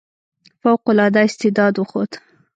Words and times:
فوق 0.61 0.83
العاده 0.93 1.21
استعداد 1.29 1.73
وښود. 1.77 2.11